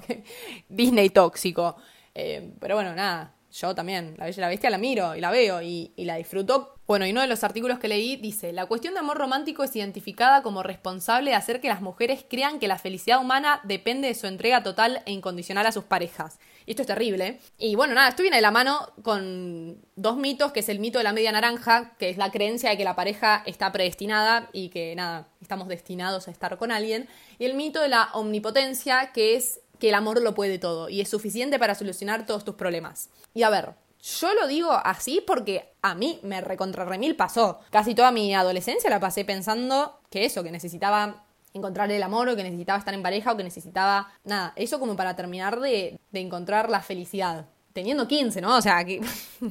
Disney 0.67 1.09
tóxico. 1.09 1.77
Eh, 2.13 2.53
pero 2.59 2.75
bueno, 2.75 2.93
nada, 2.93 3.33
yo 3.51 3.73
también, 3.73 4.15
La 4.17 4.25
Bella 4.25 4.37
y 4.37 4.41
la 4.41 4.47
Bestia 4.49 4.69
la 4.69 4.77
miro 4.77 5.15
y 5.15 5.21
la 5.21 5.31
veo 5.31 5.61
y, 5.61 5.93
y, 5.95 6.05
la 6.05 6.15
disfruto. 6.15 6.74
Bueno, 6.87 7.07
y 7.07 7.11
uno 7.11 7.21
de 7.21 7.27
los 7.27 7.43
artículos 7.43 7.79
que 7.79 7.87
leí 7.87 8.15
dice, 8.15 8.53
la 8.53 8.67
cuestión 8.67 8.93
de 8.93 8.99
amor 8.99 9.17
romántico 9.17 9.63
es 9.63 9.75
identificada 9.75 10.43
como 10.43 10.61
responsable 10.61 11.31
de 11.31 11.35
hacer 11.35 11.59
que 11.59 11.67
las 11.67 11.81
mujeres 11.81 12.23
crean 12.29 12.59
que 12.59 12.67
la 12.67 12.77
felicidad 12.77 13.19
humana 13.19 13.59
depende 13.63 14.07
de 14.07 14.13
su 14.13 14.27
entrega 14.27 14.61
total 14.61 15.01
e 15.07 15.11
incondicional 15.11 15.65
a 15.65 15.71
sus 15.71 15.85
parejas. 15.85 16.37
Y 16.67 16.71
esto 16.71 16.83
es 16.83 16.87
terrible. 16.87 17.39
Y 17.57 17.73
bueno, 17.73 17.95
nada, 17.95 18.09
esto 18.09 18.21
viene 18.21 18.37
de 18.37 18.43
la 18.43 18.51
mano 18.51 18.93
con 19.01 19.79
dos 19.95 20.17
mitos, 20.17 20.51
que 20.51 20.59
es 20.59 20.69
el 20.69 20.77
mito 20.77 20.99
de 20.99 21.05
la 21.05 21.13
media 21.13 21.31
naranja, 21.31 21.95
que 21.97 22.09
es 22.09 22.17
la 22.17 22.29
creencia 22.29 22.69
de 22.69 22.77
que 22.77 22.83
la 22.83 22.95
pareja 22.95 23.41
está 23.47 23.71
predestinada 23.71 24.49
y 24.53 24.69
que 24.69 24.95
nada, 24.95 25.27
estamos 25.41 25.67
destinados 25.67 26.27
a 26.27 26.31
estar 26.31 26.55
con 26.59 26.71
alguien. 26.71 27.07
Y 27.39 27.45
el 27.45 27.55
mito 27.55 27.81
de 27.81 27.87
la 27.87 28.09
omnipotencia, 28.13 29.11
que 29.11 29.35
es 29.35 29.59
que 29.79 29.89
el 29.89 29.95
amor 29.95 30.21
lo 30.21 30.35
puede 30.35 30.59
todo 30.59 30.89
y 30.89 31.01
es 31.01 31.09
suficiente 31.09 31.57
para 31.57 31.73
solucionar 31.73 32.27
todos 32.27 32.45
tus 32.45 32.55
problemas. 32.55 33.09
Y 33.33 33.41
a 33.41 33.49
ver, 33.49 33.73
yo 34.05 34.33
lo 34.35 34.47
digo 34.47 34.71
así 34.71 35.23
porque 35.25 35.73
a 35.81 35.95
mí 35.95 36.19
me 36.21 36.41
recontrarremil 36.41 37.15
pasó. 37.15 37.59
Casi 37.71 37.95
toda 37.95 38.11
mi 38.11 38.33
adolescencia 38.35 38.89
la 38.89 38.99
pasé 38.99 39.25
pensando 39.25 39.99
que 40.11 40.25
eso, 40.25 40.43
que 40.43 40.51
necesitaba 40.51 41.23
encontrar 41.53 41.91
el 41.91 42.03
amor 42.03 42.29
o 42.29 42.35
que 42.35 42.43
necesitaba 42.43 42.77
estar 42.77 42.93
en 42.93 43.01
pareja 43.01 43.31
o 43.31 43.37
que 43.37 43.43
necesitaba 43.43 44.11
nada, 44.23 44.53
eso 44.57 44.79
como 44.79 44.95
para 44.95 45.15
terminar 45.15 45.59
de, 45.59 45.99
de 46.11 46.19
encontrar 46.19 46.69
la 46.69 46.81
felicidad. 46.81 47.45
Teniendo 47.73 48.07
15, 48.07 48.41
¿no? 48.41 48.55
O 48.55 48.61
sea, 48.61 48.85
que 48.85 49.01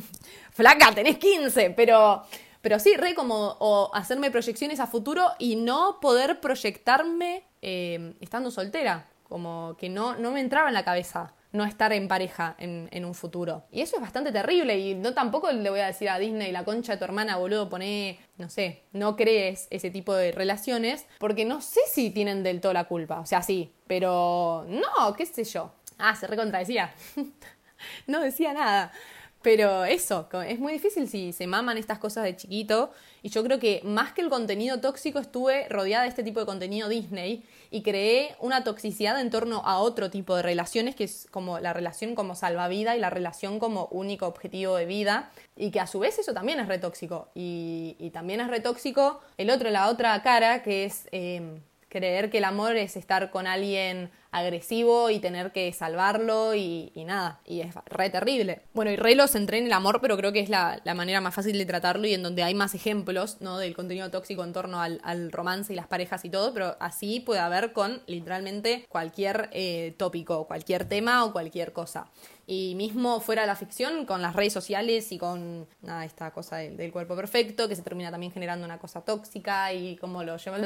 flaca, 0.53 0.93
tenés 0.95 1.19
15, 1.19 1.71
pero 1.71 2.23
pero 2.63 2.79
sí, 2.79 2.97
re 2.97 3.15
como 3.15 3.57
o 3.59 3.91
hacerme 3.95 4.31
proyecciones 4.31 4.81
a 4.81 4.87
futuro 4.87 5.33
y 5.39 5.57
no 5.57 5.99
poder 6.01 6.41
proyectarme 6.41 7.45
eh, 7.61 8.15
estando 8.21 8.51
soltera 8.51 9.07
como 9.29 9.77
que 9.79 9.91
no, 9.91 10.17
no 10.17 10.31
me 10.31 10.41
entraba 10.41 10.69
en 10.69 10.75
la 10.75 10.85
cabeza 10.85 11.35
no 11.55 11.65
estar 11.65 11.93
en 11.93 12.09
pareja 12.09 12.57
en, 12.59 13.05
un 13.05 13.15
futuro. 13.15 13.65
Y 13.71 13.81
eso 13.81 13.97
es 13.97 14.03
bastante 14.03 14.33
terrible 14.33 14.77
y 14.77 14.97
no 14.97 15.15
tampoco 15.15 15.51
le 15.53 15.71
voy 15.71 15.81
a 15.81 15.87
decir 15.87 16.11
a 16.11 16.19
Disney 16.19 16.51
la 16.51 16.65
concha 16.65 16.93
de 16.93 16.99
tu 16.99 17.05
hermana, 17.05 17.37
boludo, 17.37 17.71
pone, 17.71 18.19
no 18.39 18.51
sé, 18.51 18.83
no 18.93 19.15
crees 19.15 19.69
ese 19.71 19.91
tipo 19.91 20.15
de 20.15 20.33
relaciones, 20.33 21.07
porque 21.19 21.45
no 21.45 21.61
sé 21.61 21.81
si 21.89 22.11
tienen 22.11 22.43
del 22.43 22.61
todo 22.61 22.73
la 22.73 22.85
culpa. 22.85 23.21
O 23.21 23.27
sea, 23.27 23.41
sí, 23.41 23.73
pero 23.87 24.67
no, 24.69 25.15
qué 25.15 25.27
sé 25.27 25.45
yo. 25.45 25.73
Ah, 25.97 26.17
se 26.17 26.27
recontradecía. 26.27 26.93
no 28.09 28.21
decía 28.21 28.53
nada. 28.53 28.91
Pero 29.45 29.85
eso, 29.85 30.27
es 30.49 30.59
muy 30.59 30.73
difícil 30.73 31.07
si 31.07 31.35
se 31.35 31.47
maman 31.47 31.77
estas 31.77 31.99
cosas 31.99 32.25
de 32.25 32.35
chiquito. 32.35 32.91
Y 33.23 33.29
yo 33.29 33.45
creo 33.45 33.59
que 33.59 33.83
más 33.85 34.15
que 34.15 34.23
el 34.23 34.31
contenido 34.31 34.81
tóxico, 34.81 35.19
estuve 35.19 35.69
rodeada 35.69 36.05
de 36.05 36.09
este 36.09 36.23
tipo 36.23 36.41
de 36.41 36.47
contenido 36.47 36.89
Disney 36.89 37.45
y 37.71 37.83
creé 37.83 38.37
una 38.41 38.65
toxicidad 38.65 39.21
en 39.21 39.29
torno 39.29 39.61
a 39.67 39.81
otro 39.81 40.09
tipo 40.09 40.35
de 40.35 40.41
relaciones, 40.41 40.95
que 40.95 41.05
es 41.05 41.27
como 41.31 41.59
la 41.59 41.75
relación 41.75 42.15
como 42.15 42.35
salvavida 42.37 42.97
y 42.97 43.01
la 43.01 43.11
relación 43.11 43.59
como 43.59 43.89
único 43.91 44.27
objetivo 44.27 44.77
de 44.77 44.87
vida. 44.87 45.31
Y 45.57 45.71
que 45.71 45.81
a 45.81 45.87
su 45.87 45.99
vez 45.99 46.19
eso 46.19 46.33
también 46.33 46.59
es 46.59 46.67
retóxico. 46.67 47.29
Y, 47.35 47.97
y 47.99 48.13
también 48.13 48.41
es 48.41 48.49
retóxico 48.49 49.21
el 49.37 49.51
otro, 49.51 49.69
la 49.69 49.91
otra 49.91 50.23
cara, 50.23 50.63
que 50.63 50.87
es 50.87 51.07
eh, 51.13 51.61
creer 51.91 52.31
que 52.31 52.39
el 52.39 52.45
amor 52.45 52.77
es 52.77 52.97
estar 52.97 53.31
con 53.31 53.47
alguien 53.47 54.11
agresivo 54.35 55.11
y 55.11 55.21
tener 55.21 55.53
que 55.53 55.73
salvarlo 55.73 56.57
y, 56.57 56.93
nada, 57.07 57.41
y 57.47 57.61
es 57.61 57.73
re 57.87 58.11
terrible. 58.11 58.63
Bueno, 58.75 58.91
y 58.91 58.97
re 58.97 59.15
lo 59.15 59.29
centré 59.29 59.59
en 59.59 59.67
el 59.67 59.73
amor, 59.73 60.01
pero 60.03 60.17
creo 60.17 60.33
que 60.33 60.41
es 60.41 60.49
la, 60.49 60.81
manera 60.97 61.21
más 61.21 61.35
fácil 61.35 61.57
de 61.57 61.65
tratarlo 61.65 62.07
y 62.07 62.15
en 62.15 62.23
donde 62.23 62.43
hay 62.43 62.55
más 62.55 62.75
ejemplos, 62.75 63.41
¿no? 63.41 63.59
Del 63.59 63.77
contenido 63.77 64.11
tóxico 64.11 64.43
en 64.43 64.53
torno 64.53 64.81
al, 64.81 65.31
romance 65.31 65.73
y 65.73 65.77
las 65.77 65.87
parejas 65.87 66.25
y 66.25 66.31
todo, 66.31 66.53
pero 66.53 66.77
así 66.81 67.21
puede 67.21 67.41
haber 67.41 67.73
con 67.73 68.03
literalmente 68.07 68.87
cualquier 68.89 69.49
eh, 69.53 69.95
tópico, 69.97 70.47
cualquier 70.47 70.89
tema 70.89 71.25
o 71.25 71.33
cualquier 71.33 71.73
cosa. 71.73 72.11
Y 72.47 72.75
mismo 72.75 73.21
fuera 73.21 73.43
de 73.43 73.49
la 73.49 73.57
ficción, 73.57 74.05
con 74.05 74.21
las 74.21 74.37
redes 74.37 74.53
sociales 74.53 75.11
y 75.13 75.19
con 75.19 75.67
esta 76.05 76.31
cosa 76.33 76.57
del, 76.57 76.93
cuerpo 76.93 77.17
perfecto, 77.17 77.69
que 77.69 77.77
se 77.77 77.83
termina 77.83 78.11
también 78.11 78.33
generando 78.33 78.67
una 78.67 78.79
cosa 78.79 79.01
tóxica 79.01 79.73
y 79.73 79.97
como 79.97 80.23
lo 80.25 80.37
lleva. 80.37 80.59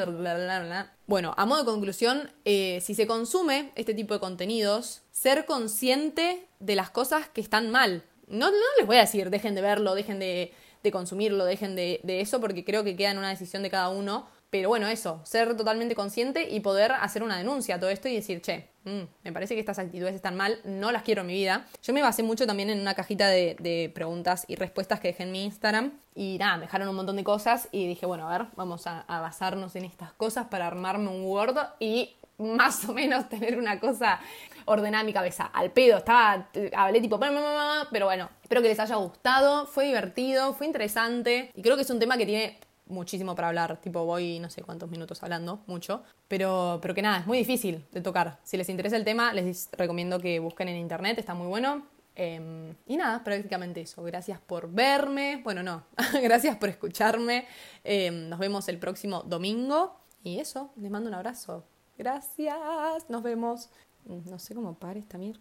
Bueno, 1.06 1.34
a 1.36 1.46
modo 1.46 1.60
de 1.60 1.64
conclusión, 1.66 2.30
eh, 2.44 2.80
si 2.82 2.94
se 2.94 3.06
consume 3.06 3.57
este 3.74 3.94
tipo 3.94 4.14
de 4.14 4.20
contenidos, 4.20 5.02
ser 5.10 5.46
consciente 5.46 6.46
de 6.60 6.76
las 6.76 6.90
cosas 6.90 7.28
que 7.28 7.40
están 7.40 7.70
mal. 7.70 8.04
No, 8.26 8.50
no 8.50 8.56
les 8.78 8.86
voy 8.86 8.96
a 8.96 9.00
decir, 9.00 9.30
dejen 9.30 9.54
de 9.54 9.62
verlo, 9.62 9.94
dejen 9.94 10.18
de, 10.18 10.52
consumirlo, 10.92 11.44
dejen 11.44 11.76
de, 11.76 12.00
de 12.02 12.22
eso, 12.22 12.40
porque 12.40 12.64
creo 12.64 12.82
que 12.82 12.96
queda 12.96 13.10
en 13.10 13.18
una 13.18 13.28
decisión 13.28 13.62
de 13.62 13.68
cada 13.68 13.90
uno 13.90 14.26
pero 14.50 14.70
bueno, 14.70 14.88
eso, 14.88 15.20
ser 15.24 15.54
totalmente 15.56 15.94
consciente 15.94 16.48
y 16.48 16.60
poder 16.60 16.92
hacer 16.92 17.22
una 17.22 17.36
denuncia 17.36 17.74
a 17.74 17.80
todo 17.80 17.90
esto 17.90 18.08
y 18.08 18.14
decir, 18.14 18.40
che, 18.40 18.70
mm, 18.84 19.02
me 19.24 19.32
parece 19.32 19.52
que 19.52 19.60
estas 19.60 19.78
actitudes 19.78 20.14
están 20.14 20.36
mal, 20.36 20.58
no 20.64 20.90
las 20.90 21.02
quiero 21.02 21.20
en 21.20 21.26
mi 21.26 21.34
vida. 21.34 21.66
Yo 21.82 21.92
me 21.92 22.00
basé 22.00 22.22
mucho 22.22 22.46
también 22.46 22.70
en 22.70 22.80
una 22.80 22.94
cajita 22.94 23.28
de, 23.28 23.92
preguntas 23.94 24.46
y 24.48 24.56
respuestas 24.56 25.00
que 25.00 25.08
dejé 25.08 25.24
en 25.24 25.32
mi 25.32 25.44
Instagram 25.44 25.92
y 26.14 26.38
nada, 26.38 26.56
me 26.56 26.62
dejaron 26.62 26.88
un 26.88 26.96
montón 26.96 27.16
de 27.16 27.24
cosas 27.24 27.68
y 27.72 27.86
dije, 27.86 28.06
bueno, 28.06 28.26
a 28.26 28.38
ver, 28.38 28.48
vamos 28.56 28.86
a, 28.86 29.04
basarnos 29.06 29.76
en 29.76 29.84
estas 29.84 30.12
cosas 30.12 30.46
para 30.46 30.66
armarme 30.66 31.10
un 31.10 31.24
Word 31.26 31.58
y 31.78 32.16
más 32.38 32.88
o 32.88 32.94
menos 32.94 33.28
tener 33.28 33.58
una 33.58 33.78
cosa 33.80 34.20
ordenada 34.64 35.00
en 35.00 35.06
mi 35.06 35.12
cabeza. 35.12 35.46
Al 35.46 35.70
pedo, 35.70 35.98
estaba, 35.98 36.48
hablé 36.74 37.00
tipo, 37.00 37.18
pero 37.18 38.06
bueno, 38.06 38.30
espero 38.42 38.62
que 38.62 38.68
les 38.68 38.80
haya 38.80 38.96
gustado, 38.96 39.66
fue 39.66 39.86
divertido, 39.86 40.54
fue 40.54 40.66
interesante 40.66 41.50
y 41.54 41.62
creo 41.62 41.76
que 41.76 41.82
es 41.82 41.90
un 41.90 41.98
tema 41.98 42.16
que 42.16 42.26
tiene 42.26 42.58
muchísimo 42.86 43.34
para 43.34 43.48
hablar, 43.48 43.80
tipo 43.80 44.04
voy 44.04 44.38
no 44.38 44.48
sé 44.50 44.62
cuántos 44.62 44.90
minutos 44.90 45.22
hablando, 45.22 45.60
mucho, 45.66 46.02
pero, 46.26 46.78
pero 46.80 46.94
que 46.94 47.02
nada, 47.02 47.18
es 47.18 47.26
muy 47.26 47.38
difícil 47.38 47.84
de 47.92 48.00
tocar. 48.00 48.38
Si 48.42 48.56
les 48.56 48.68
interesa 48.68 48.96
el 48.96 49.04
tema, 49.04 49.32
les 49.32 49.68
recomiendo 49.72 50.20
que 50.20 50.38
busquen 50.38 50.68
en 50.68 50.76
internet, 50.76 51.18
está 51.18 51.34
muy 51.34 51.46
bueno. 51.46 51.86
Em, 52.14 52.74
y 52.86 52.96
nada, 52.96 53.22
prácticamente 53.22 53.80
eso. 53.80 54.02
Gracias 54.02 54.40
por 54.40 54.72
verme, 54.72 55.40
bueno, 55.44 55.62
no, 55.62 55.84
gracias 56.22 56.56
por 56.56 56.68
escucharme. 56.68 57.46
Em, 57.84 58.28
nos 58.28 58.38
vemos 58.38 58.68
el 58.68 58.78
próximo 58.78 59.22
domingo. 59.22 59.96
Y 60.24 60.40
eso, 60.40 60.72
les 60.76 60.90
mando 60.90 61.08
un 61.08 61.14
abrazo. 61.14 61.64
Gracias, 61.98 63.10
nos 63.10 63.22
vemos. 63.24 63.70
No 64.04 64.38
sé 64.38 64.54
cómo 64.54 64.78
pares, 64.78 65.06
Tamir. 65.08 65.40